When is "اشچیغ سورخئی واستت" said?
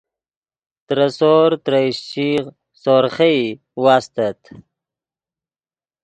1.89-4.39